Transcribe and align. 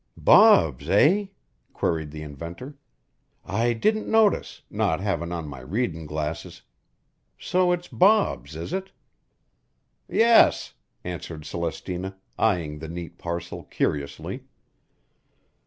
"Bob's, 0.17 0.89
eh?" 0.89 1.27
queried 1.73 2.09
the 2.09 2.23
inventor. 2.23 2.75
"I 3.45 3.73
didn't 3.73 4.09
notice, 4.09 4.63
not 4.71 4.99
havin' 4.99 5.31
on 5.31 5.47
my 5.47 5.59
readin' 5.59 6.07
glasses. 6.07 6.63
So 7.37 7.71
it's 7.71 7.87
Bob's, 7.87 8.55
is 8.55 8.73
it?" 8.73 8.91
"Yes," 10.09 10.73
answered 11.03 11.43
Celestina, 11.45 12.17
eyeing 12.39 12.79
the 12.79 12.89
neat 12.89 13.19
parcel 13.19 13.65
curiously. 13.65 14.45